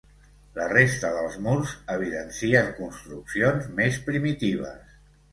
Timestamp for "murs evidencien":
1.47-2.71